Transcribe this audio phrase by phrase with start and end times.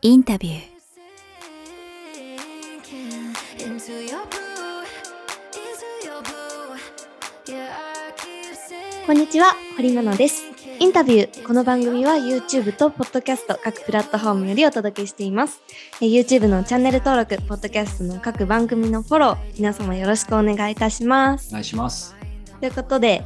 [0.00, 0.58] インタビュー
[9.06, 10.44] こんにちは、堀奈々です。
[10.78, 11.44] インタビュー。
[11.44, 15.60] この番組は YouTube と Podcast 各プラットフォームよりお届けしています。
[16.00, 21.52] えー YouTube のチャンネル登録、Podcast の各番組のフォロー、皆様よろしくお願いいたしますお。
[21.52, 22.14] 願いします。
[22.60, 23.24] ということで、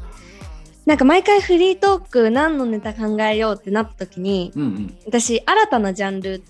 [0.87, 4.97] なんか毎回フリートーク何のネタ考えようってなった時に、うんうん。
[5.07, 6.43] 私新たなジャンル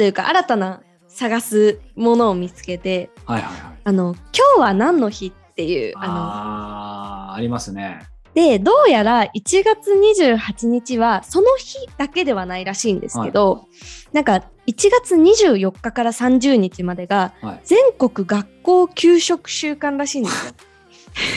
[0.00, 3.80] というか新たな探すものを見つけて、はいはいはい。
[3.84, 8.00] あの、今日は何の日っていう、あの、あー、ありますね。
[8.32, 9.30] で、どうやら1
[9.62, 13.66] 月28日はその日だけではないらしいんですけど、
[14.14, 17.60] なんか1月24日から30日までがはい。
[17.64, 20.54] 全国学校給食週間らしいんですよ。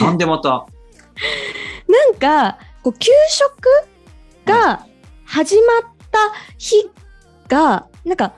[0.06, 0.48] なんでまた、
[1.86, 3.52] なんかこう給食
[4.46, 4.86] が
[5.26, 6.18] 始まった
[6.56, 6.88] 日
[7.46, 8.32] が、なんか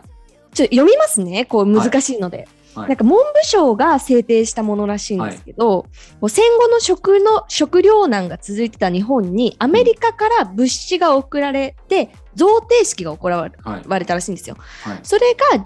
[0.56, 2.38] ちょっと読みますね、こう難しいので。
[2.38, 2.46] はい
[2.77, 5.88] なんか文部省が制定したものらしいんですけど、こ
[6.21, 14.01] う戦後の食の食糧難が続いてた日本にアメリカから物資が送られて贈呈式が行わはい。
[14.01, 14.59] れたらしいんですよ。
[14.82, 15.01] はい。
[15.02, 15.65] それが12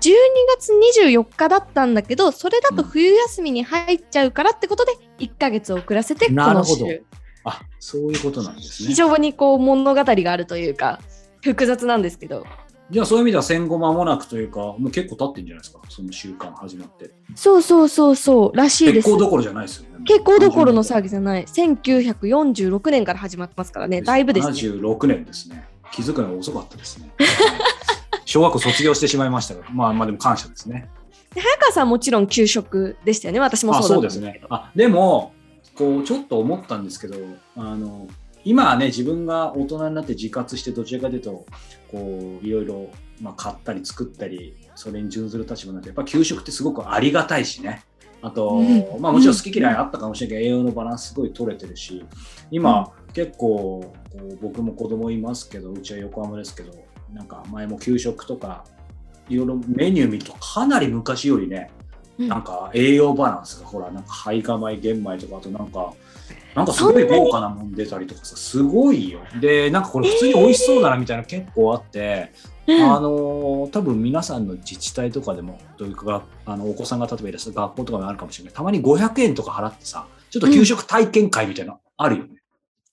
[0.57, 7.03] 月24日だったんだけどそれだと冬休みに入っちゃうからってことで1ヶ月遅らせてこのなるほど週
[7.43, 8.89] あ、そういうことなんですね。
[8.89, 11.01] 非常にこう物語があるというか
[11.43, 12.47] 複雑なんですけど
[12.91, 17.13] じゃあそういう意味では戦後間もなくというか、もう結構経ってんじゃないですか、その習慣始まって。
[17.37, 20.05] そうそうそうそうらしいです結構どころじゃないですよね。
[20.05, 25.69] 結構どころの騒ぎじゃない1946年から始まってますからねだいぶですね76年ですね。
[25.93, 27.13] 気づくのが遅かったですね。
[28.25, 30.89] 小学校卒業してしまいましたが、まあまあでも感謝ですね。
[31.35, 34.55] で早川さんもちろん給食でしたよね私もあそそううですねだったんですけど。
[34.57, 35.33] あでも
[35.77, 37.17] こうちょっと思ったんですけど
[37.57, 38.09] あの
[38.45, 41.45] 今はね自分が大人になって自活してどちらかというと
[41.91, 42.89] こういろいろ、
[43.21, 47.85] まあ、買ったり作ったりそれに準ずる立場になってやっぱ給食ってすごくありがたいしね。
[48.23, 49.01] あと、うん。
[49.01, 52.05] まあ、もちろん好き嫌いあったかもしれないけど、栄養のバランスすごい取れてるし
[52.51, 56.73] 今、結構こう僕も子供いますけどうちは横浜ですけど
[57.13, 58.65] なんか前も給食とか
[59.29, 61.71] いろいろメニュー見るとかなり昔よりね
[62.19, 62.29] うん。
[62.29, 65.93] なんか栄養バランスがほらなんか胚芽米玄米とかあとなんか
[66.55, 69.21] なんかすごい豪華なもん出たりとかさすごいよ。
[69.41, 72.33] でなんかこれ普通に美味しそうだなみたいなの結構あって、
[72.67, 72.93] うん。
[72.93, 78.55] あのー多分皆さんの自治体とかでもというかあのお子さんが例えばいらっしゃる学校とかもあるかもしれない。
[78.55, 82.31] たまに500円とか払ってさちょっと給食体験会みたいなのあるよね、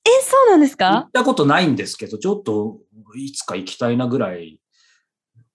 [0.03, 2.79] えそうなんです行かったことないんですけどちょっと
[3.15, 4.59] いつか行きたいなぐらい、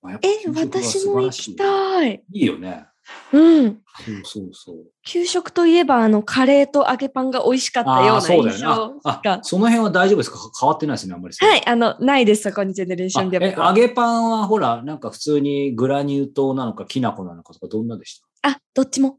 [0.01, 2.23] まあえ私素も行きたい。
[2.33, 2.87] いいよね
[3.33, 3.81] うん。
[4.05, 4.77] そうそうそう。
[5.05, 8.77] 給食といえばあのカレーと揚げパンが美味しかったようなああそうだ印よね。
[8.77, 10.39] 象がああその辺は大丈夫ですか？
[10.61, 11.35] 変わってないですね、あんまり。
[11.39, 18.51] はいあのないですそこにジェネレーションギャッ揚げパンはほら、なんか普通にグラニュー糖なのか、きな粉なのかとか、どんなでした？
[18.51, 19.19] あどっちも。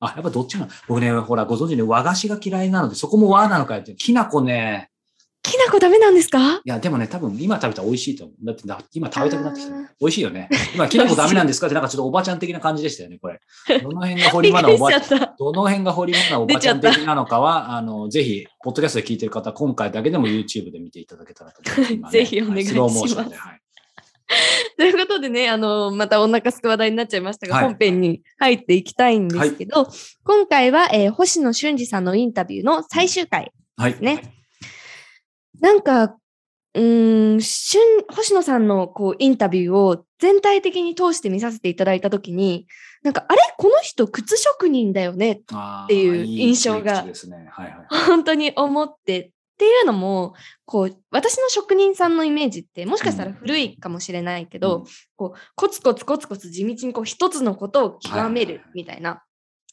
[0.00, 0.68] あ、やっぱどっちなの？
[0.86, 3.94] 僕ね、ほら、ご存知ね、和菓子が嫌いなので、そこも和なのかよって。
[3.94, 4.90] きな粉ね、
[5.56, 6.56] きな粉ダメなんですか？
[6.56, 8.46] いや、でもね、多分今食べたら美味しいと思う。
[8.46, 9.72] だってな、今食べたくなってきた。
[10.00, 10.48] 美味しいよね。
[10.74, 11.66] 今、きな粉ダメなんですか？
[11.66, 13.40] って、なんかちょっとおばちゃん的な感じでしたよね、これ。
[13.82, 15.20] どの辺が堀マナおばちゃん？
[15.38, 22.12] どの辺が堀マナおばちゃん的なのかは、あの、 ぜひ、ポッドキャストで聞いてる方、今回だけでも YouTube で見ていただけたらと思います今ね。
[22.18, 23.28] ぜひお願いしますはい。
[24.78, 29.86] ということでね、あの、またお腹すく話題になっちゃいましたが、はい本編に入っていきたいんですけど、
[30.24, 33.96] 今回は、えー星野俊二さんのインタビューの最終回はい。
[35.54, 35.60] ね。
[35.60, 36.16] なんか、
[36.74, 42.66] うーん、俊星野さんのこうインタビューを全体的に通して見させていただいたときに、
[43.02, 43.40] なんか、あれ？
[43.58, 47.04] この人靴職人だよねっっていう印象が。
[48.06, 49.30] 本当に思って。
[49.54, 54.84] っていうのもこう私の職人さんのイメージってもしかしたら古いかもしれないけど、うん。
[55.14, 59.22] こうコツコツコツコツ地道にこう一つのことを極めるみたいな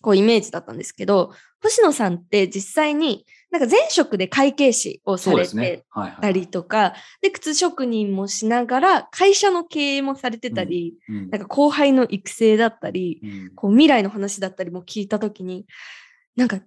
[0.04, 1.34] こうイメージだったんですけど
[1.64, 5.86] 星野さんって実際になんか前職で会計士をされて。
[5.90, 6.22] はいはい。
[6.22, 13.52] たりとかで靴職人もしながら会社の経営もされてたり、うんなんか後輩の育成だったり、うん。
[13.56, 15.66] こう未来の話だったりも聞いたときに、
[16.36, 16.62] なんか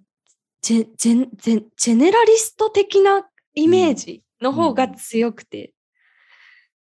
[0.61, 5.73] ジェ、ジェ、ジェ、ジェネラリスト的なイメージの方が強くて、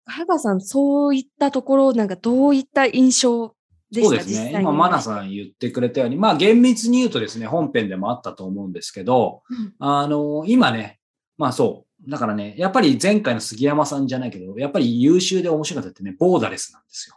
[0.04, 3.54] 早川さん、そういったところ、なんかどういった印象
[3.92, 4.52] そうですね。
[4.54, 10.98] 今、マナさん言ってくれたように、まあ、厳密に言うとですね、本編でもあったと思うんですけど、うんあの、今ね、
[11.36, 12.10] まあそう。
[12.10, 17.16] だからね、やっぱり前回の杉山さんじゃないけど、やっぱり優秀で面白かったってね、ボーダレスなんですよ。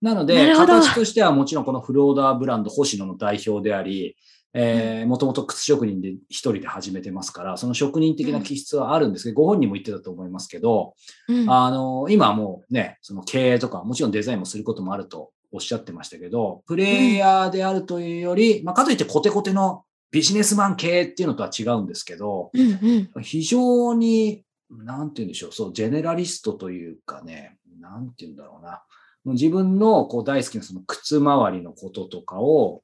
[0.00, 4.16] なので、形としてはもちろんこのフルオーダーブランド星野の代表であり、
[4.54, 10.94] えー、もともと靴職人で一人で始めてますから、その職人的な気質はあるんですけど、ご本人も言ってたと思いますけど、
[11.28, 23.22] うんあの、今はもうね、その経営とか、もちろんデザインもすることもあるとおっしゃってましたけど、プレイヤーであるというより、まあ、かといってコテコテのビジネスマン系っていうのとは違うんですけど、うんうん。
[23.22, 28.82] 非常に、なんて言うんでしょう、そう、ジェネラリストというかね、なんて言うんだろうな。
[29.24, 32.82] 自分のこう大好きなその靴周りのこととかを、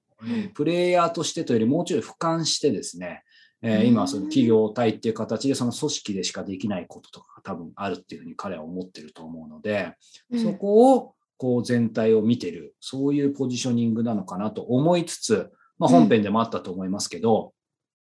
[0.54, 3.22] プレイヤーとしてというよりもうちょい俯瞰してですね、
[3.62, 3.86] えーうん。
[3.88, 9.92] 今はその企業体っていう形でその組織でしかできないこととかが多分あるっていうふうに彼は思ってると思うので、
[10.30, 10.42] うん。
[10.42, 17.54] そこをこう全体を見てる、そういうポジショニングなのかなと思いつつ、まあ、本編でもあったと思いますけど、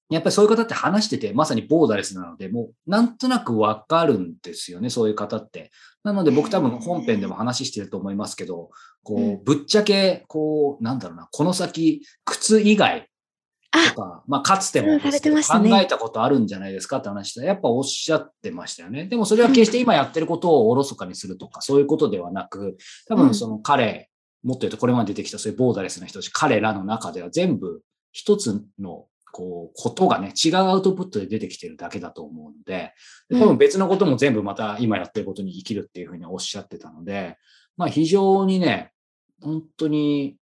[0.08, 5.70] やっぱりそういう方って話してて、まさにボーダレスなので、もうなんとなくわかるんですよね、そういう方って。
[6.04, 8.70] なので僕多分本編でも話してると思いますけど、
[9.02, 9.32] こうん。
[9.34, 13.15] う、ぶっちゃけ、こう、なんだろうな、この先、靴以外あ
[13.94, 19.06] とか、まあ、かつてもうんされてました考ねえたことあるんじゃないですかって話したら、やっぱおっしゃってましたよね。
[19.06, 22.76] でもそれは決して今やってることをおろそかにするとか、そういうことではなく、
[23.08, 24.10] 多分その彼、
[24.42, 27.82] もっと言うとこれまで出てきたそういうボーダレスな人たち、彼らの中では全部
[28.12, 29.06] 一つの
[29.36, 32.94] こう、ことがね、違うアウトプットで出てきてるだけだと思うので、
[33.28, 37.36] で多分別のことも全部また今やってることに生きるっていうふうにおっしゃってたので、
[37.76, 38.92] まあ非常にね、
[39.42, 40.36] 本当に、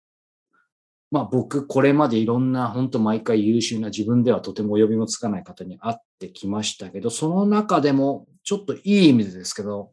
[1.12, 9.92] まあ僕これまでいろんな本当毎回優秀な自分ではとてもお呼びもつかない方に会ってきましたけど、その中でもちょっといい意味でですけど、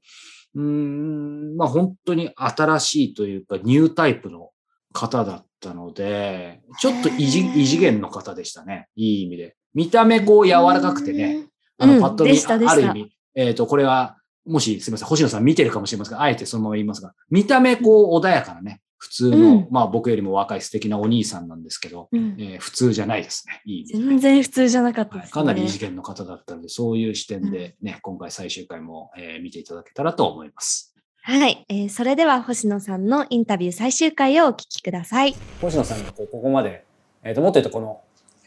[0.56, 4.52] うーん、まあ本当に新しいというかニュータイプの
[4.94, 8.88] 方だったので、ちょっと異次元の方でしたね。
[8.96, 9.56] いい意味で。
[9.74, 23.62] 見た目こう柔らかくてね、あの、うんパッと見、でしたでしたある意味、えっ、と、これは、もし、すみません、星野さん見てるかもしれませんが、あえてそのまま言いますが、見た目こう穏やかなね、普通の、うんまあ僕よりも若い素敵なお兄さんなんですけど、うんえー普通じゃないですね。
[23.66, 25.24] いい全然普通じゃなかったですね。
[25.24, 30.94] はいかなり異次元の方だったので、そういう視点でね、今回最終回も、えー見ていただけたらと思います。
[31.22, 35.36] はい、えーそれでは星野さんのインタビュー最終回をお聞きください。
[35.62, 36.84] 星野さんがこうここまで、
[37.24, 38.02] えー、ともっと言うとこの、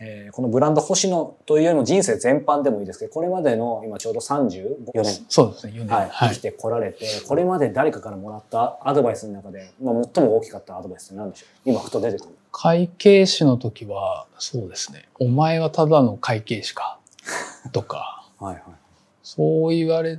[0.05, 5.89] えーこのブランド星野というよりも人生全般でもいいですけど、これまでの今ちょうど34年、そうですね、4年。
[5.89, 6.29] はいはい。
[6.31, 11.71] 生きてこられて、これまで誰かからもらったアドバイスの中で、まあ、最も大きかったアドバイスって何でしょう？
[11.71, 12.35] 今ふと出てくる。
[12.51, 16.99] 会計士の時は、そうですね、お前はただの会計士か、
[17.73, 18.63] とか、はいはい。
[19.23, 20.19] そう言われ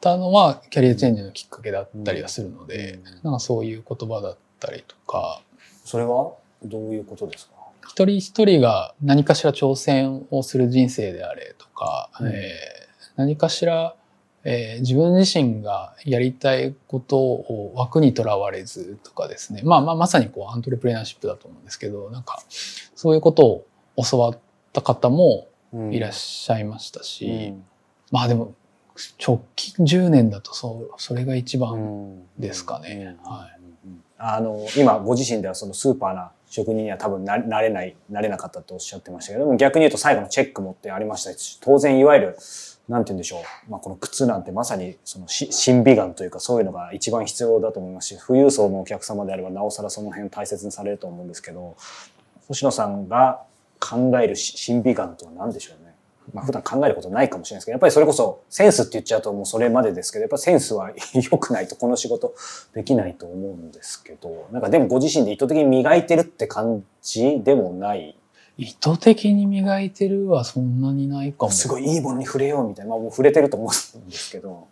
[0.00, 5.40] たのはキャリアチェンジのきっかけだったりはするので、なんかそういう言葉だったりとか、
[5.84, 6.32] それは
[6.62, 7.55] どういうことですか？
[7.88, 12.28] 一人一人が何かしら挑戦をする人生であれとか、うん。
[12.28, 12.86] えー
[13.16, 13.94] 何かしら、
[14.44, 22.42] えー自分自身がやりたいことを枠にとらわれずとかですね、まあまあまさにこうアントレプレナーシップだと思うんですけど、なんか
[22.94, 23.66] そういうことを
[24.10, 24.38] 教わっ
[24.74, 25.48] た方も
[25.90, 27.64] いらっしゃいましたし、うん。
[28.10, 28.52] まあでも
[29.26, 32.26] 直近10年だとそうそれが一う番ん。
[32.38, 33.16] ですかね。
[33.24, 33.30] うん。
[33.30, 33.48] は
[34.18, 42.36] あの今ご自身ではそのスーパーな職人には多分なれないなれなかったとおっしゃってましたけども逆に言うと最後のチェックもってありましたし当然いわゆる
[42.88, 51.76] なんて言うんでしょう、まあ、この靴なんてまさにその審美眼というかそういうのが一番必要だと思いますし富裕層のお客様であればなおさらその辺大切にされると思うんですけど
[52.48, 53.42] 星野さんが
[53.78, 55.85] 考えるし審美眼とは何でしょうね。
[56.34, 60.90] まあ普段考えることないかもしれないですけど、やっぱりそれこそセンスって言っちゃうともうそれまでですけど、やっぱセンスは
[61.30, 62.34] 良くないとこの仕事
[62.74, 68.16] できないと思うんですけど、なんかでもご自身で意図的に磨いてるって感じでもない？
[68.58, 71.52] 意図的に磨いてるはそんなにないかも。
[71.52, 74.68] すごいいいものに触れようみたいな、まあもう触れてると思うんですけど。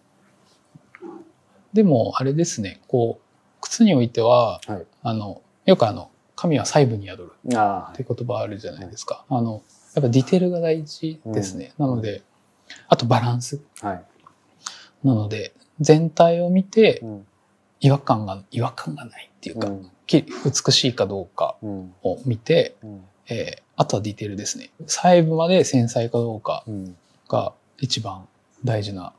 [1.73, 3.25] でもあれですねこう
[3.61, 9.25] 靴においては、はいあのよくあの神は細部に宿るあって言葉あるじゃないですか。
[9.29, 9.63] あの
[9.95, 11.73] やっぱディテールが大事ですね。
[11.79, 12.23] なので
[12.89, 14.05] あとバランスあ、はい。
[15.05, 17.27] なので全体を見てうん。
[17.81, 19.69] 違和感が違和感がないっていうか、
[20.07, 21.95] き美しいかどうかうん。
[22.03, 23.05] を見て、うん。
[23.29, 24.71] えーあとはディテールですね。
[24.87, 26.97] 細部まで繊細かどうかうん。
[27.29, 28.29] が一番
[28.65, 29.13] 大事な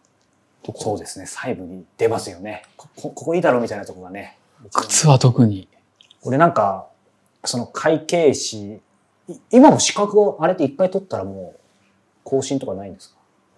[0.63, 0.84] ところ。
[0.84, 1.25] そうですね。
[1.25, 2.63] 細部に出ますよね。
[2.77, 4.38] ここここいいだろうみたいなとこがね。
[4.74, 5.67] 靴は特に
[6.24, 6.88] 俺なんか、
[7.44, 8.79] その会計士、い
[9.51, 11.60] 今も資格をあれって一回取ったらもう
[12.24, 13.17] 更新とかないんですか？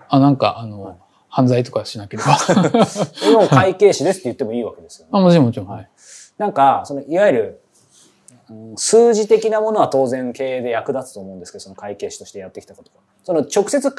[0.09, 0.95] あなんかあの、はい
[1.29, 2.37] 犯罪とかしなければ
[3.29, 5.09] 今も会計士ですって言ってもいいわけですよね。
[5.13, 5.89] あもちろんもちろん、はい、
[6.37, 7.61] なんか、そのいわゆる、
[8.49, 13.01] うん数字的なものは当然経営で役立つと思うんですけど、その会計士としてやってきたことが。
[13.25, 13.93] その直接、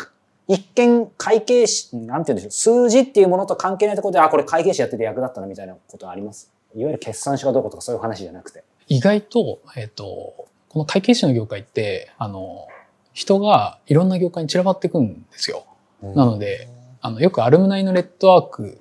[0.49, 6.51] 一見会計士、なんて言うんでしょう、数字っていうものと関係ないところで、あ、これ会計士やってて役立ったなみたいなことあります？
[6.75, 8.65] いわゆる決算書がどうこうとかそういう話じゃなくて。
[8.89, 10.47] 意外と,、えっと
[10.79, 12.69] ここの会計士の業界って、あの、
[13.13, 15.67] 人がいろんな業界に散らばっていくんですよ。
[16.03, 16.69] なので、
[17.01, 18.81] あの、よくアルムナイのネットワーク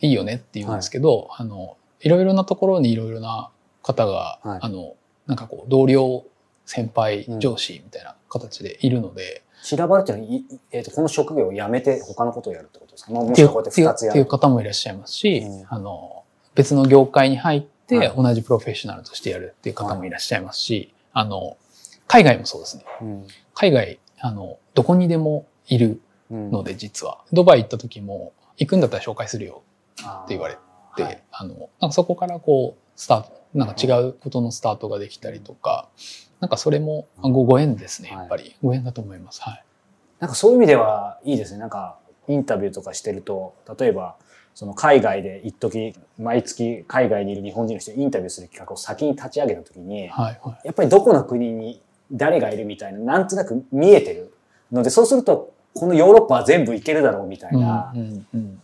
[0.00, 3.50] いいよねって言うんですけど、あの、いろいろなところにいろいろな
[3.82, 4.58] 方が、はい。
[4.60, 4.94] あの、
[5.26, 6.24] なんかこう、同僚、
[6.66, 14.10] 先輩う、ん上司みたいな形でいるので、散らばるっていうのは、いいえーと、この職業を辞めて他のことをやるってことですか、まあ、もしこうやってっていう二つやる。
[14.10, 15.66] っていう方もいらっしゃいますし、うん。
[15.68, 16.24] あの、
[16.54, 18.12] 別の業界に入ってはい。
[18.16, 21.56] 同じプロフェッショナルとしてやるっていう方もいらっしゃいますし、あの、
[22.06, 22.84] 海外もそうですね。
[23.00, 26.00] うん海外、あの、どこにでもいる
[26.30, 27.22] うんので、実は。
[27.32, 29.62] ドバイ行った時も、行くんだったら紹介するよ
[30.00, 30.56] って言われ
[30.96, 35.88] で、あの、なんかそこからこう、スタート、なんか違うことのスタートができたりとか、
[36.40, 38.56] なんかそれもごご縁ですね、はいやっぱり。
[38.62, 39.42] ご縁だと思います。
[39.42, 39.64] はい。
[40.20, 41.60] なんかそういう意味ではいいですね。
[41.60, 44.16] なんかインタビューとかしてると、例えば、
[44.54, 50.66] その海外で一時毎月海外にいる日本人の人にインタビューする企画を先に立ち上げた時に、はい、はい。
[50.66, 51.80] やっぱりどこの国に
[52.12, 54.32] 誰がいるみたいな、なんとなく見えてる
[54.70, 58.62] ので、そうすると、このヨーロッパは全部いけるだろうみたいなう、んうん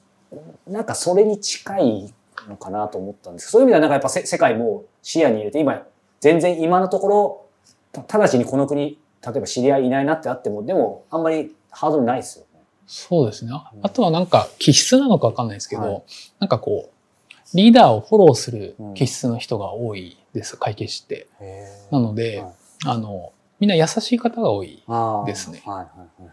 [0.67, 2.13] なんかそれに近い
[2.47, 5.83] のかなと思ったんですそういう意味ではなんかやっぱせ世界も視野に入れて、今、
[6.21, 7.47] 全然今のところ、
[7.93, 12.48] た直ちにこの国、例えば知り合いいないなってあっても、でもあんまりハードルないですよね。
[12.89, 13.53] そうですね。
[13.83, 16.03] あとはなんか気質なのかわかんないですけど、はい
[16.41, 21.29] なんかこう、リーダーをフォローするうん気質の人が多いです、会計士って。
[21.41, 22.53] へなので、はい
[22.87, 24.83] あの、みんな優しい方が多い。
[25.27, 26.33] ですねはいはいはいはい。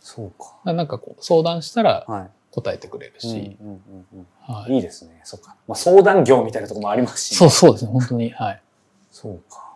[0.00, 0.72] そうか。
[0.72, 2.30] なんかこう、相談したらはい。
[2.52, 3.56] 答えてくれるし、
[4.68, 5.20] いいいですね。
[5.22, 5.54] そうか。
[5.68, 8.30] まあ、相談業みたいなところもありますし、そうそうですね、本当に。
[8.30, 8.62] はい。
[9.12, 9.69] そうか。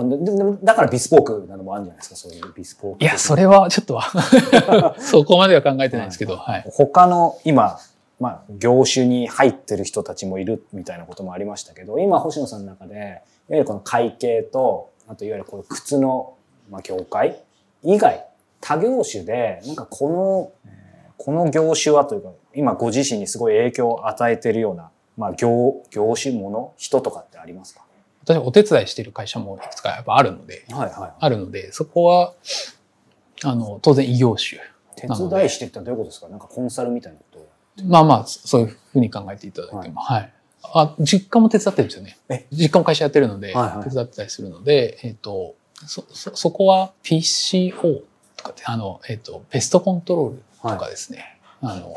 [0.00, 3.02] あまあ、でだからビスポークなのもあるんじゃないですか、そういうビスポーク。
[3.02, 6.64] いや、それはちょっとは、 そこまでは考えてないですけど、 はい。
[6.72, 7.78] 他の今、
[8.20, 16.34] まあ、業種に入ってる人たちもいるみたいなこともありましたけど、今、星野さんの中で、いわゆるこの会計と、あといわゆるこういう靴の、
[16.70, 17.40] まあ、業界
[17.82, 18.26] 以外、
[18.60, 20.82] 他業種で、なんかこの、えー
[21.24, 27.82] この業種はというか、今ご自身にすごい影響を与えているような、まあ、業、業種もの人とかってありますか？
[28.24, 31.12] 私お手伝いしてる会社もいくつかやっぱあるので、はいはい。
[31.18, 32.34] あるので、そこは、
[33.44, 34.60] あの、当然異業種。
[34.96, 36.28] 手伝いしてってどういうことですか？
[36.28, 37.38] なんかコンサルみたいなこと？
[37.38, 37.48] を
[37.88, 40.32] まあまあ、そういうふうに考えていただいても、はい。
[40.74, 42.46] あ、実家も手伝ってるんですよねえ？
[42.52, 45.54] 実家も会社やってるので、はいはい手伝ってたりするので、えっ、と、
[45.86, 48.02] そ、そ、そこは PCO
[48.36, 51.96] とかって、あの、えっ、と、ペストコントロールとかですね、あの、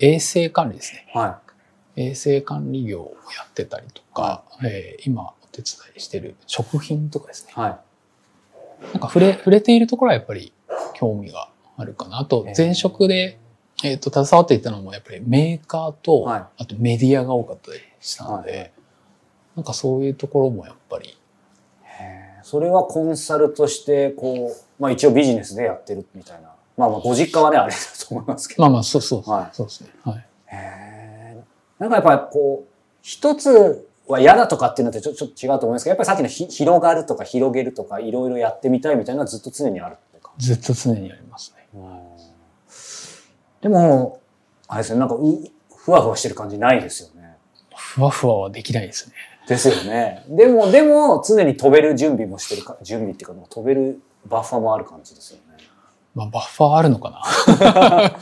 [0.00, 1.06] 衛生管理ですね。
[1.14, 1.40] は
[1.96, 7.52] 衛生管理業をやってたりとか、えー今お手伝いしてる食品とかですね。
[7.56, 7.60] い。
[7.60, 7.78] はい。
[8.92, 10.52] なんか触れ、触れているところはやっぱり
[10.94, 12.18] 興味があるかな。
[12.18, 13.38] あとえー、前職で、
[13.84, 18.72] えっ、と、携わっていたのもやっぱりメーカーと、はいあとメディアが多かったりしたので、はい
[19.56, 21.16] なんかそういうところもやっぱり、
[22.42, 26.50] それはコンサルとして、こう、まあ一応ビジネスでやってるみたいな。
[26.76, 28.62] まあまあご実家はね、あれだと思いますけど。
[28.62, 29.90] まあまあ、そうそう、はいそうですね。
[30.04, 30.26] はい。
[31.78, 40.32] なんかやっぱりこう、一つは嫌だとかっていうのってちょっと違うと思いますけど、やっぱりさっきのひ広がるとか広げるとかいろいろやってみたいみたいなのはずっと常にあるっていうか。
[40.38, 41.66] ずっと常にありますね。
[43.60, 44.20] でも、
[44.68, 45.20] あれですね、なんかう、
[45.76, 47.36] ふわふわしてる感じないですよね。
[47.74, 49.14] ふわふわはできないですね。
[49.48, 50.24] ですよね。
[50.28, 55.45] でも、でも、常に飛べる準備もしてるか、準備っていうか、飛べるバッファもある感じですよね。
[56.16, 58.16] まあ、バッファーあるのかな？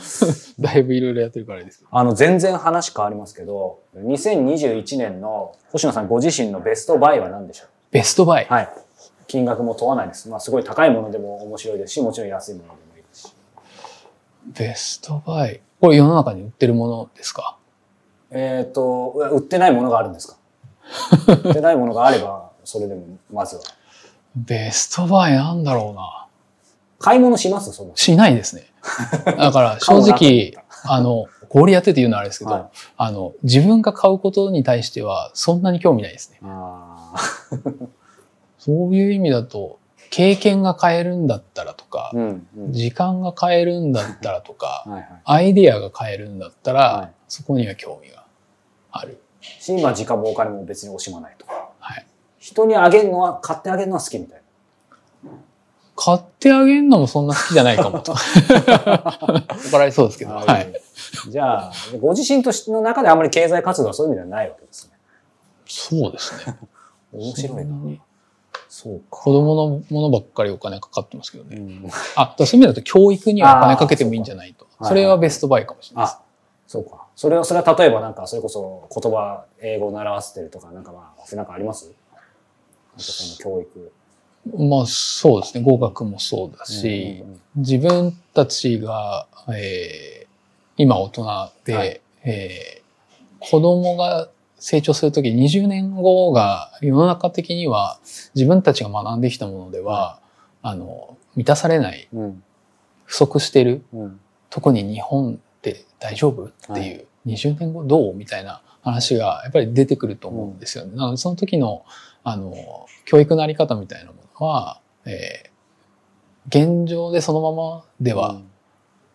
[0.59, 1.81] だいぶいろいろやってるからです。
[1.89, 8.43] あの、全然話変わりますけど、2021年の星野さんご自身のベストバイは何でしょベストバイ？
[8.43, 8.69] うはい。
[9.27, 10.27] 金額も問わないです。
[10.27, 13.33] まあ、すごい高いものでも面白いですし、もちろん安いものでもいいですし。
[14.47, 15.61] ベストバイ？
[15.79, 17.55] これ世の中に売ってるものですか？
[18.31, 20.35] えっ、と、うわ売ってないものがあるんですか？
[21.45, 23.61] 売ってないものがあれば、それでも、まずは。
[24.35, 26.24] ベストバイなんだろうな。
[27.05, 27.71] 買い物します？
[27.71, 27.95] その。
[27.95, 28.63] しないですね。
[29.37, 32.63] だから正直、あの、氷やってて言うのはあれですけど、はい
[32.97, 36.39] あの、自分が買うことに対してはそんなに興味ないですね。
[36.43, 37.13] あ
[38.57, 42.73] そういう意味だと、経験が買えるんだったらとかー、うん、うん。
[42.73, 45.07] 時間が買えるんだったらとか、はいはい。
[45.25, 48.23] アイディアが買えるんだったら、はいそこには興味が
[48.91, 49.19] ある。
[49.41, 51.45] し、まあ時間もお金も別に惜しまないと。
[51.79, 52.05] はい。
[52.37, 54.41] 人にあげるのは、買ってあげるのは好きみたい
[55.95, 58.13] 買ってあげるのもそんな好きじゃないかもと。
[58.13, 60.31] 怒られそうですけど。
[60.31, 60.37] な。
[60.37, 60.73] はい。
[61.29, 64.97] じゃあ、ご自身としての中であんまり経済活動はそういう意味ではないわけですね。
[65.67, 66.57] そうですね。
[67.13, 67.75] 面白いな。
[68.67, 69.05] そうか。
[69.09, 71.55] 子供のものばっかりお金かかってますけどね。
[71.55, 74.67] うんあ、そういう意味だと教育にはお金かけてもいいんじゃないと。
[74.81, 76.15] それはベストバイかもしれないです。
[76.15, 76.21] あ、
[76.67, 77.05] そうか。
[77.15, 81.89] それは、それは例えばなんか、それこそ言葉、英語を習わせてるとか、なんかまあ、なんかあります？
[82.97, 83.93] その教育。
[84.57, 85.63] まあそうですね。
[85.63, 90.25] 語学もそうだし、うんうん自分たちが、えー
[90.77, 92.01] 今大人で、はい。
[92.23, 92.85] えー
[93.39, 97.99] 子供が成長するとき20年後が世の中的には
[98.33, 100.19] 自分たちが学んできたものでは、
[100.63, 102.43] あの満たされないうん。
[103.05, 104.19] 不足してるうん。
[104.49, 106.45] 特に日本って大丈夫？
[106.45, 108.15] っていう、20年後どう？
[108.15, 110.95] みたいな話がやっぱり出てくると思うんですよね。
[110.95, 111.85] なのでその時の
[112.23, 112.53] あの
[113.05, 115.55] 教育のあり方みたいなものは、えー
[116.47, 118.39] 現状でそのままでは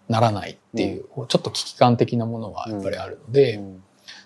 [0.08, 3.82] ならないっていう、ちょっと危機感的なものはやっぱりあるので、うん。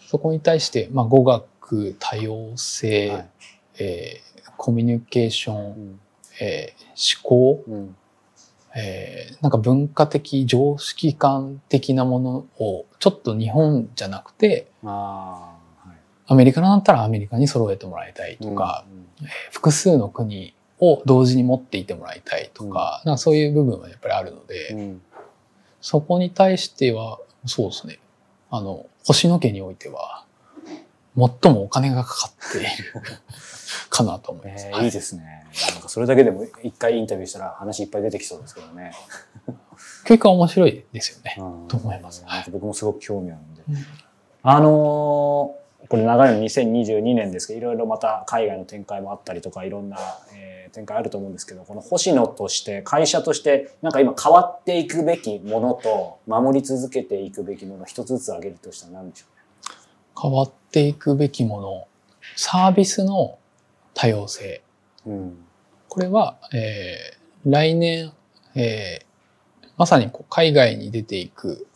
[0.06, 3.28] そこに対して、まあ、語学多様性、はい。
[3.78, 6.00] えーコミュニケーション、うん。
[6.40, 7.96] えー思考、うん。
[8.74, 15.98] えーなんか文化的常識感的なものをちょっと日本じゃなくてはい。
[16.26, 24.96] アメリカだったらアメリカに揃えてもらいたいとか、えー複数の国を同時に持っていてもらいたいとか,、なんかそういう部分はやっぱりあるので、
[25.80, 27.98] そこに対してはそうですね
[28.50, 30.24] あの星野家においては
[31.16, 32.66] 最もお金がかかっている
[33.90, 34.66] かなと思います。
[34.66, 35.46] えーいいですね。
[35.72, 38.92] なんかそれだけでも一回インタビューしたら話いっぱい出てきそうですけどね。
[40.04, 41.36] 教育は面白いですよね。
[41.38, 43.62] うんと思います僕もすごく興味あるんで。
[43.68, 43.76] うん
[44.42, 49.98] あのーこれ流れの2022年ですけどいろいろまた海外の展開もあったりとかいろんな、
[50.34, 59.26] えー展開あると思うんですけどこの星野として会社としてなんか今変わっていくべきものと守り続けていくべきものを一つずつ挙げるとしたら何でしょ
[60.20, 61.86] 変わっていくべきもの
[62.34, 63.38] サービスの
[63.94, 64.62] 多様性
[65.06, 65.14] うね。
[65.16, 65.38] うん
[65.88, 68.12] これは、えー来年、
[68.56, 69.04] えー
[69.76, 71.66] まさにこう海外に出ていく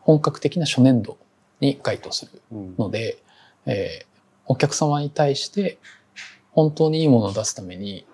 [0.00, 1.18] 本格的な初年度
[1.60, 3.18] に該当するうんので、
[3.66, 4.08] えー
[4.50, 5.76] お客様に対して
[6.52, 8.06] 本当にいいものを出すために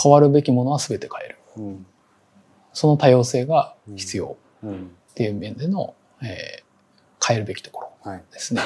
[0.00, 1.38] 変わるべきものは全て変える。
[1.56, 1.86] うん
[2.72, 6.66] その多様性が必要うんっていう面での、えー
[7.26, 8.60] 変えるべきところはいですね。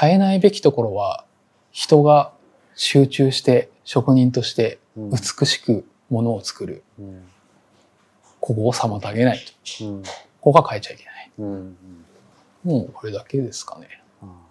[0.00, 1.24] 変えないべきところは
[1.72, 2.32] 人が
[2.76, 6.84] 集中して職人としてうん美しくものを作る。
[7.00, 7.24] うん
[8.40, 9.40] ここを妨げない
[9.78, 9.84] と。
[9.84, 10.02] うん
[10.40, 11.30] ここが変えちゃいけない。
[12.66, 13.86] もうこれだけですかね。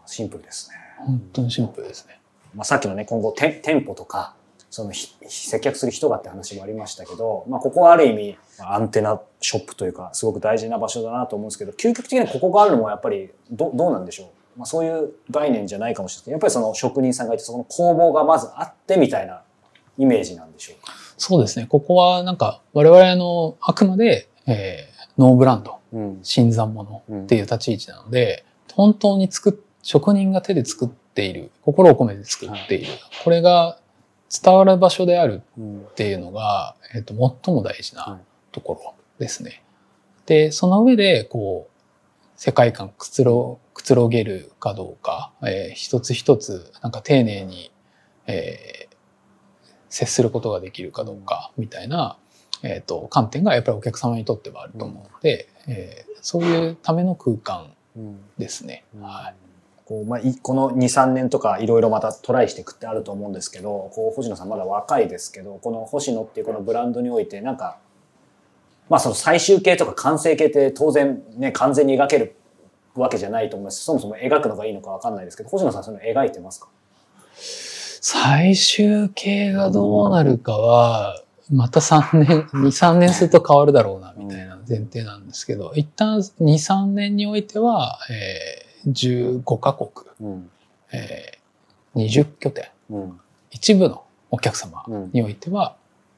[0.05, 0.75] シンプルですね。
[1.05, 2.19] 本当にシンプルですね。
[2.53, 4.33] まあ、さっきのね今後店店舗とか
[4.69, 19.41] そのひ接客する人がって話もありましたけど、まあ、ここはある意味まあアンテナショップというかすごく大事な場所だなと思うんですけど究極的にここがあるのもやっぱりどどうなんでしょう、まあ、そういう概念じゃないかもしれないやっぱりその職人さんがいてそこの工房がまずあってみたいな
[19.97, 20.93] イメージなんでしょうか？
[21.17, 21.67] そうですね。
[21.67, 26.19] ここはなんか我々のあくまで、えーノーブランド、うん。
[26.23, 32.91] 新参者っていう立ち位置なので、本当に作っ、職人が手で作っている、心を込めて作っている。
[33.23, 33.79] これが
[34.43, 35.81] 伝わる場所であるうん。
[35.81, 38.21] っていうのが、えっ、と、最も大事はない。
[38.51, 39.63] ところですね。
[40.25, 47.71] で、その上で、こう、世界観くつろ、くつろげるかどうか、えー一つ一つ、なんか丁寧に、
[48.27, 48.95] えー
[49.95, 52.17] 接することができるかどうか、みたいな、
[52.63, 58.19] えっ、と、観点がやっぱりお客様にとってはあると思うので、えーそういうための空間うん。
[58.39, 58.83] ですね。
[58.99, 59.35] はい。
[59.85, 67.77] こうまあ、いこの23年とかいろいろまたトライしていくってあると思うんですけどこう星野さんまだ若いですけどこの星野っていうこのブランドにおいてなんか
[68.89, 72.35] まあその最終形とか完成形って当然ね完全に描ける
[72.95, 73.81] わけじゃないと思います。
[73.81, 76.67] しそもそも描くのがいいのかわかんないですけど星野さんその描いてますか？
[77.37, 88.65] 最終形がどうなるかは、また3年、2、3年すると変わるだろうな、みたいな前提なんですけど、一旦2、3年においては、えー
[89.43, 89.89] 15カ国、
[90.21, 90.51] うん。
[90.91, 93.19] えー20拠点、うん。
[93.51, 95.09] 一部のお客様うん。
[95.13, 95.75] においては、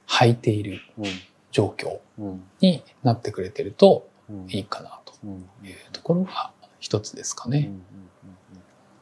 [0.07, 1.05] 履いているうん。
[1.51, 2.43] 状況うん。
[2.61, 4.47] になってくれてるとうん。
[4.49, 5.31] いいかなとうん。
[5.65, 7.69] いうところが一つですかね。
[7.69, 7.81] うん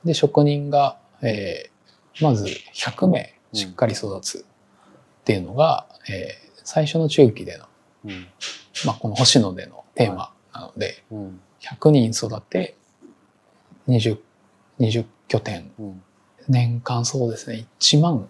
[0.03, 4.45] で、職人が、えーまず100名しっかり育つ
[5.25, 7.65] っていうのが、えー最初の中期での、
[8.05, 8.27] うん。
[8.87, 11.39] まあ、この星野でのテーマなので、うん。
[11.61, 12.75] 100人育て、
[13.87, 14.17] 20、
[14.79, 16.03] 20拠点、うん。
[16.49, 18.27] 年間そうですね、1万、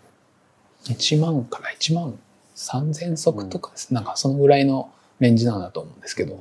[0.84, 2.20] 1万から1万
[2.58, 3.92] 3000足とかです。
[3.92, 6.38] ね、なんかそのぐらいのレンジなんだと思うんですけど、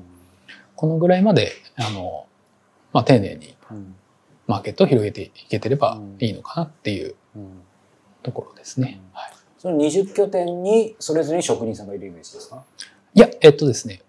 [0.75, 2.27] このぐらいまで、あの、
[2.93, 3.95] まあ、丁寧にうん。
[4.49, 7.63] マーケットを広げていけてればいいのかなっていううん。
[8.25, 9.01] ところですね。
[9.13, 9.17] うん。
[9.17, 9.33] はい、
[9.65, 12.63] その20拠点にそれぞれに職人さんがいるイメージですか？
[13.15, 14.03] いや、えっとですね、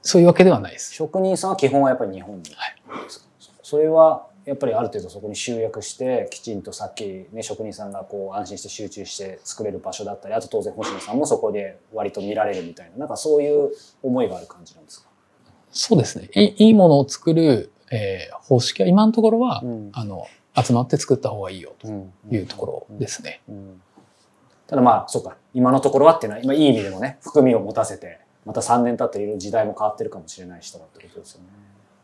[0.00, 0.94] そういうわけではないです。
[0.94, 2.76] 職人さんは基本はやっぱり日本に、はい。
[3.06, 3.20] そ
[3.62, 13.70] それはやっぱりある程度そこに集約してきちんとさっきね職人さんがこう安心して集中して作れる場所だったりあと当然星野さんもそこで割と見られるみたいななんかそういう
[14.02, 15.08] 思いがある感じなんですか、
[15.70, 16.30] そうですね。
[16.34, 19.90] いいいいものを作る、えー方式は今のところは、うん。
[19.92, 20.26] あの、
[20.60, 22.12] 集まって作った方がいいよとうん。
[22.30, 23.40] いうところですね。
[23.48, 23.82] うん。
[24.66, 25.36] ただまあそうか。
[25.54, 31.46] 今のところはっていうのは今いい意味でもね含みを持たせてまた3年経っていろいろ時代も変わってるかもしれない人だってことですよね。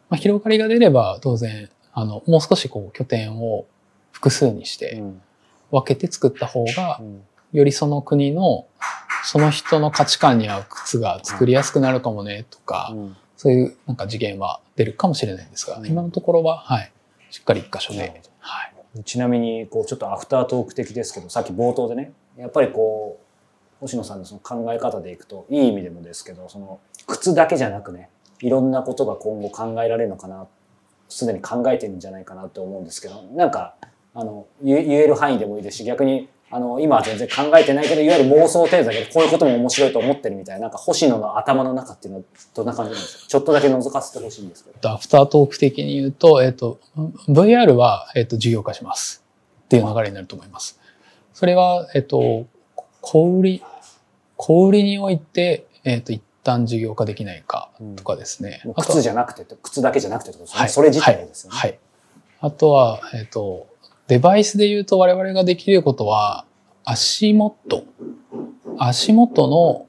[0.09, 3.67] まあ、広がりが出れば当然、あの、もう少しこう拠点を
[4.13, 5.23] 複数にしてうん。
[5.71, 7.23] 分けて作った方がう、ん。
[7.53, 8.67] よりその国の
[9.25, 13.17] その人の価値観に合う靴が作りやすくなるかもねとか、うん。
[13.37, 15.87] そういうなんか次元は出るかもしれないんですが、うん。
[15.87, 16.93] 今のところは、はい、
[17.31, 18.65] しっかり一箇所では
[18.97, 19.05] い。
[19.05, 28.09] ちなみにこうちょっとアフタートーク的ですけどさっき冒頭でねやっぱりこう星野さんのその考え方でいくといい意味でもですけどその靴だけじゃなくね
[28.41, 30.47] いろんなことが今後考えられるのかな
[31.09, 33.75] すでに考えてるんじゃないかなと思うんですけどなんか
[34.15, 43.29] あの言える範囲でもいいですし逆にあの今は全然考えてないけどいわゆる妄想程度だけどこういうことも面白いと思ってるみたいななんか星野の頭の中っていうのはどんな感じなんですか？
[43.29, 44.91] ちょっとだけ覗かせてほしいんですけど。
[44.91, 46.81] アフタートーク的に言うと、えっ、と、
[47.29, 49.23] VR は、えっ、と、事業化します。
[49.67, 50.81] っていう流れになると思います。
[51.35, 52.47] それは、えっ、と、
[53.03, 53.63] 小売り、
[54.37, 58.63] 小売りにおいて、えっ、と、一旦事業化できないかとかですね。
[58.65, 61.59] もうあとは靴じゃなくて靴だけじゃなくてってことですね、はいそれ自体ですよね。
[61.59, 61.79] はい。
[62.41, 63.67] あとは、えっ、と、
[64.09, 66.45] デバイスで言うと我々ができることは、
[66.85, 67.85] 足元、
[68.79, 69.87] 足元の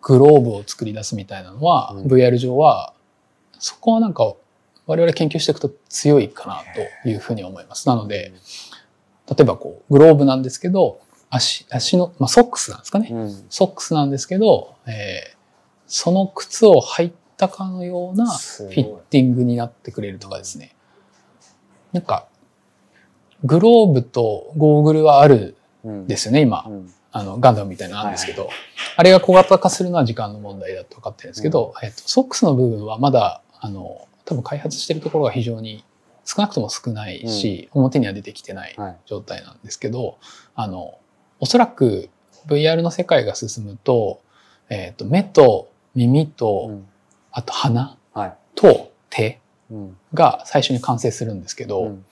[0.00, 2.92] グローブを作り出すみたいなのは、うん VR 上は、
[3.58, 4.34] そこはなんか
[4.86, 6.62] 我々研究していくと強いかな
[7.04, 7.88] というふうに思います。
[7.88, 8.32] なので、
[9.28, 13.08] 例えばこう、グローブなんですけど、足、足の、まあ、ソックスなんですかね。
[13.10, 15.42] うん、ソックスなんですけど、えー
[15.92, 20.74] その靴を履いたかのようなフィッティングになってくれるとかですね。
[21.92, 22.28] なんか、
[23.44, 26.04] グローブとゴーグルはあるうん。
[26.04, 26.64] んですよね、今。
[26.66, 26.92] うん。
[27.10, 28.48] あの、ガンダムみたいなのあるんですけど、
[28.96, 31.32] あれが小型化するのは時間の問題だと分かってるん。
[31.32, 35.84] ですけど、えっと、ソックスの部分はまだ、あの、多分開発してるところが非常に
[36.24, 40.18] 少なくとも少ないし、表には出てきてないはい状態なんですけど、
[40.54, 40.98] あの、
[41.40, 42.08] おそらく
[42.46, 44.20] VR の世界が進むと、
[44.70, 46.86] えっ、と、目と耳と、うん。
[47.32, 48.34] あと鼻はい。
[48.54, 49.96] と手うん。
[50.14, 52.04] が最初に完成するんですけど、うん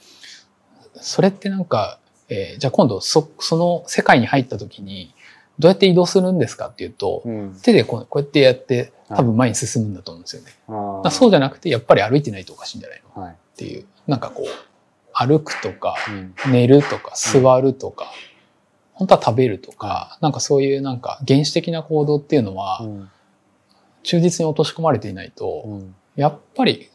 [1.00, 5.14] それってなんか、えーじゃあ今度そ、その世界に入った時に、
[5.58, 7.58] どうやって移動するんですかっていうと、うん。
[7.62, 9.18] 手でこうこうやってやって、はい。
[9.18, 10.52] 多分前に進むんだと思うんですよね。
[10.68, 10.96] あー。
[10.98, 13.22] だからそうじゃなくて、やっぱり歩いてないとおかしいんじゃないの？
[13.22, 13.32] はい。
[13.32, 14.46] っていう、なんかこう、
[15.12, 15.96] 歩くとか、
[16.46, 16.52] うん。
[16.52, 18.10] 寝るとか、座るとか、
[18.94, 23.10] 本当は食べるとか、なんかそういうなんか原始的な行動っていうのはう、ん。
[24.02, 25.94] 忠実に落とし込まれていないと、うん。
[26.16, 26.88] やっぱり、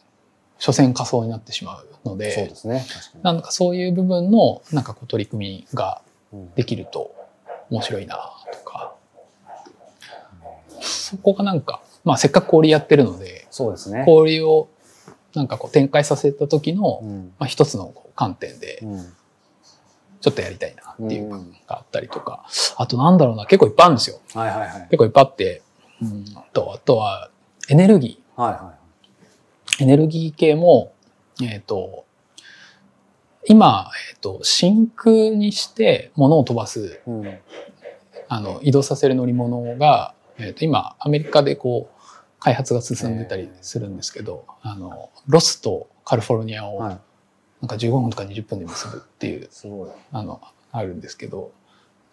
[0.57, 2.85] 所詮仮想になってしまうのそうでで、すね。
[3.23, 6.01] なんかそういう部分の、なんかこう取り組みが
[6.33, 6.53] うん。
[6.55, 7.15] できると
[7.69, 8.95] 面白いなとか、
[10.81, 14.03] そこがなんか、まあせっかく氷やってるので、そうですね。
[14.05, 14.67] 氷を
[15.33, 17.33] なんかこう展開させた時の、うん。
[17.39, 19.13] まあ一つの観点でうん。
[20.21, 22.45] ちょっとやりたいなっていう部分があったりとか、
[22.77, 24.19] あとなんだろうな、結構いっぱいあるんですよ。
[24.33, 24.81] はいはいはい。
[24.89, 25.61] 結構いっぱいあって、
[26.01, 27.29] うん、とあとは
[27.69, 29.83] エネルギはいはー。
[29.83, 30.93] エネルギー系も、
[31.41, 32.05] えっ、と、
[33.47, 37.37] 今、えっ、と、真空にして物を飛ばす、いうん。
[38.27, 41.95] あの、移動させる乗り物が、えっ、と、今、アメリカでこう、
[42.39, 46.99] 開発が進んでたりするんですけど、あの、ロスとカリフォルニアを、はい。
[47.61, 49.89] なんか15分とか20分で結ぶっていう、すごい。
[50.11, 51.51] あの、あるんですけど、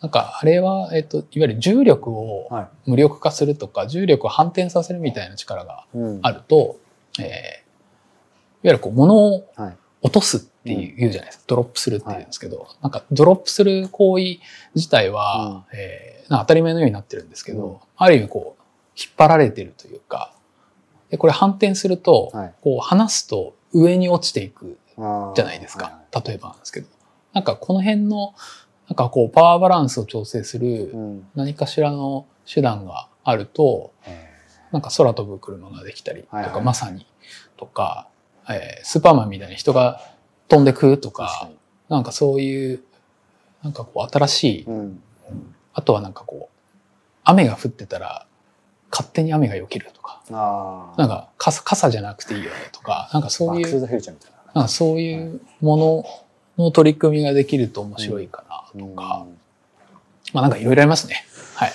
[0.01, 6.19] なんか、あれは、えっ、と、いわゆる重力をは無力化するとか、重力を反転させるみたいな力がいうん。
[6.23, 6.77] あると、
[7.21, 7.62] えーいわ
[8.63, 9.77] ゆるこう物をはい。
[10.05, 11.45] 落とすっていう言うじゃないですか。
[11.47, 14.39] ドロップするって言うんですけど、なんかドロップする行為
[14.75, 17.77] 自体は、えーなんか当たり前のようになってるんですけど、うん。
[17.97, 18.63] ある意味こう、
[18.97, 20.33] 引っ張られてるというか、
[21.11, 22.55] でこれ反転すると、はい。
[22.63, 26.01] こう離すと上に落ちていくじゃないですか。
[26.11, 26.89] は例えばなんですけど。
[27.33, 28.35] なんかこの辺の、
[28.89, 30.95] なんかこうパワーバランスを調整する
[31.35, 34.31] 何かしらの手段があると、え
[34.73, 37.07] なんか空飛ぶ車ができたりとか、まさに
[37.57, 38.09] とか、
[38.49, 40.01] えースーパーマンみたいに人が
[40.49, 41.49] 飛んでくとか
[41.89, 42.83] なんかそういう、
[43.63, 45.03] なんかこう新しい、うん。
[45.75, 46.57] あとはなんかこう、
[47.23, 48.27] 雨が降ってたら
[48.91, 53.87] 勝手に雨が避けるとか、あなんか傘傘じゃなくていいよねとか、なんかそういう、
[54.47, 54.53] な。
[54.55, 56.05] なんかそういうも
[56.57, 59.27] のの取り組みができると面白いかなとか、
[60.33, 61.25] まあなんかいろいろありますね。
[61.57, 61.73] はい。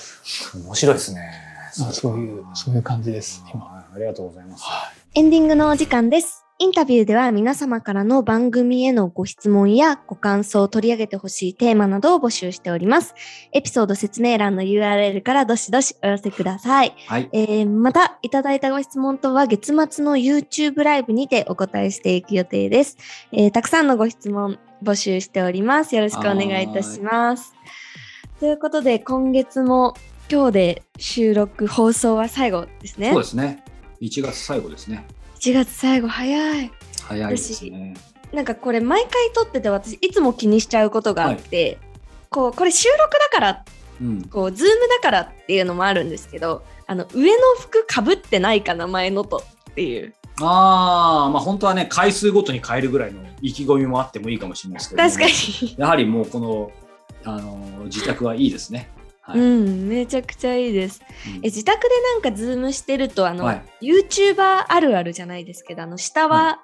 [0.55, 1.31] うん面白いですね。
[1.79, 3.65] あそういう、そういう感じです、今。
[3.65, 3.83] はい。
[3.95, 4.65] ありがとうございます。
[5.13, 6.46] エンディングのお時間です。
[6.59, 13.13] インタビューでは皆様からの番組へのご質問やご感想を取り上げてほしいテーマなどを募集しております。
[13.51, 16.95] エピソード説明欄の URL からどしどしお寄せください。
[17.05, 17.29] はい。
[17.31, 22.97] えーまた、いただいたご質問とは月末の YouTube ライブにてお答えしていく予定です。
[23.31, 25.95] えーたくさんのご質問募集しております。
[25.95, 27.53] よろしくお願いいたします。
[28.39, 29.93] ということで、今月も
[30.27, 33.11] 今日で収録放送は最後ですね。
[33.11, 33.63] そうですね。
[34.01, 35.05] 1月最後ですね。
[35.39, 36.71] 1月最後早い。
[37.03, 37.93] 早いですね。
[38.33, 41.77] なんかこれ毎回撮ってて私いつも気にしちゃうことがあって、
[42.29, 43.65] こうこれ収録だから
[44.01, 44.23] うん。
[44.23, 49.37] こうズームだからっていうのもあるんですけどあの上の服かぶってないかな前のと
[49.71, 56.71] っていうああ、まあ本当はね、回数ごとに変えるぐらいの意気込みもあってもいいかもしれないですけど、確かに、やはりもうこの、
[57.23, 58.89] あの自宅はいいですね。
[59.27, 59.39] はい。
[59.39, 61.01] うんめちゃくちゃいいです。
[61.27, 61.35] うん。
[61.37, 63.63] え自宅でなんかズームしてるとあの、はい。
[63.81, 66.61] YouTuber あるあるじゃないですけどあの下は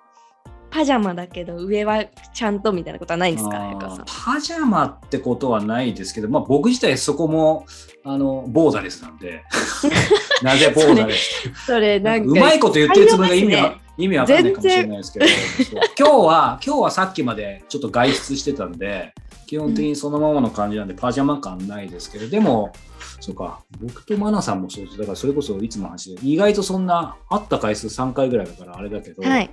[0.74, 7.68] パジャマだけど上はちゃんとみたいなことはないんですかパジャマってことはないですけど、まあ、僕自体そこも
[8.04, 9.44] あのボーダレスなんで。
[10.42, 11.52] なぜボーダレス？
[11.68, 15.26] それなんかうまいこと言ってるつもりが意味は、意味わかんないかもしれないですけど
[15.98, 19.14] 今日は今日はさっきまでちょっと外出してたんで
[19.46, 22.74] 基本的にそのままの感じなんでパジャマ感ないですけどでも
[23.20, 24.98] そうか僕とマナさんもそうです。
[24.98, 29.50] だからそれこそいつもの話で意外とそんな会った回数3回ぐらいだからあれだけど、はい。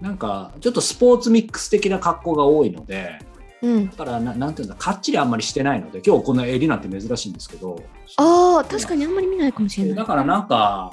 [0.00, 3.18] なんかちょっとスポーツミックス的な格好が多いので
[3.62, 3.90] うん。
[3.90, 7.82] だからななんていうんだかっちりあんまりしてないので今日この襟なんて珍しいんですけど。
[8.16, 9.96] ああ確かにあんまり見ないかもしれない。
[9.96, 10.92] だからなんか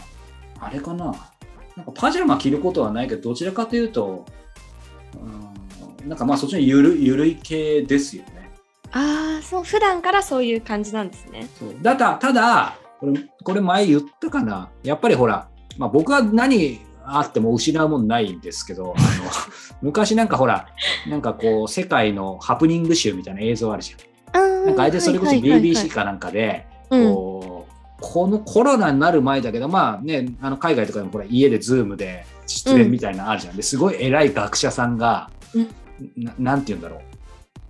[0.60, 1.14] あれかな。
[1.76, 4.26] なんかパジャマ着ることはないけどどちらかというと
[5.16, 5.49] うん
[6.10, 8.50] なんかまあそっちのゆるゆるい系ですよね。
[8.92, 11.48] ああそう普段からそういう感じなんですね。
[11.58, 11.76] そう。
[11.84, 14.72] だたただこれこれ前言ったかな。
[14.84, 19.30] やっぱりほら、まあ、僕は何あっても失うもんないんですけどあの
[19.84, 20.68] 昔なんかほら
[21.08, 24.42] なんかこう世界のハプニング集みたいな映像あるじゃん。
[24.42, 27.14] あなんかあれでそれこそ BBC かなんかで、うん。
[27.14, 33.56] こうこのコロナになる前だけど、まあね、あの海外とかでもこれ家でズームで出演みたいなのあるじゃん。
[33.56, 35.68] ですごい偉い学者さんが、うん
[36.16, 37.02] ななんて言うんだろう。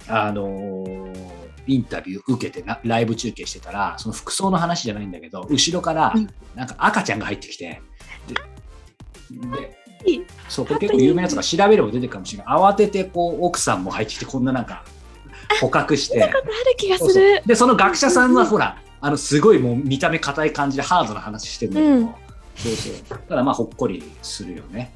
[0.08, 6.28] あのーインタビュー受けてなライブ中継してたら、その服装の話じゃないんだけど、後ろからうん。
[6.56, 7.80] なんか赤ちゃんが入ってきて、
[8.28, 8.36] で
[10.48, 12.56] そう、これ結構有名なやつが調べれば出てくるかもしれない。
[12.56, 14.84] 慌ててこう奥さんも入ってきて、こんななんか
[15.62, 16.24] 捕獲して。
[16.24, 16.44] ある
[16.78, 17.44] 気がする。
[17.46, 22.06] でその学者さんはほらあのすごいもう見た目硬い感じでハードな話してるんだけど、うん。
[22.56, 23.20] そうそう。
[23.30, 24.92] ただまあほっこりするよね。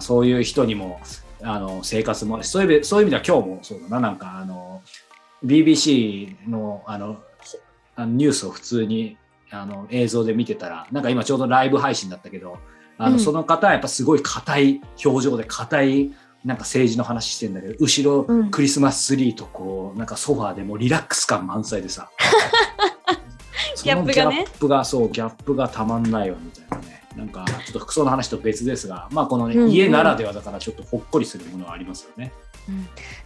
[0.00, 1.00] そういう人にも
[1.44, 4.00] あの生活もそういう意味そういう意味では今日もそうだな。
[4.00, 4.82] なんかあの
[5.44, 7.20] BBC のあのほ
[7.96, 9.18] あのニュースを普通に
[9.50, 12.58] あの映像で見てたらなんか今ちょうどライブ配信だったけど
[12.98, 13.20] あの、うん。
[13.20, 16.12] その方はやっぱすごい硬い表情で硬い
[16.44, 18.50] なんか政治の話してんだけど後ろうん。
[18.50, 22.10] クリスマスツリーとこうなんかソファーでもうリラックス感満載でさ。
[23.82, 24.36] ギャップがね。
[24.36, 26.63] ギャップがそうギャップがたまんないわみたいな。
[26.63, 26.63] ね
[27.16, 29.70] なんかちょっと服装の話と別ですがまあこのね、うんうん。
[29.70, 32.32] 家ならではだからちょっとほっこりするものはありますよね。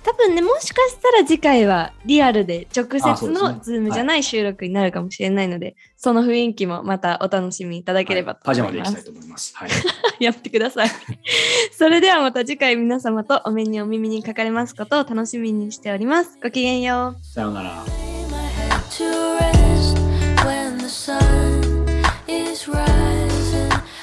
[0.03, 8.57] 多分ねもしかしたら次回はリアルで直接のズームじゃない収録になるかもしれないので、その雰囲気もまたお楽しみいただければとはい。
[8.59, 8.91] パジャ思います。
[8.91, 9.57] マでいきたいと思います。
[9.57, 9.71] はい。
[10.25, 10.91] やってください。
[11.73, 16.39] それではまた次回皆様とお目にお耳にかかれますことを楽しみにしております。
[16.43, 17.25] ごきげんよう。
[17.25, 17.85] さようなら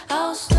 [0.09, 0.54] aos